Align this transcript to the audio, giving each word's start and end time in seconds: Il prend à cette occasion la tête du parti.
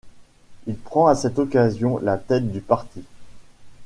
Il 0.65 0.77
prend 0.79 1.05
à 1.05 1.13
cette 1.13 1.37
occasion 1.37 1.99
la 2.01 2.17
tête 2.17 2.51
du 2.51 2.59
parti. 2.59 3.03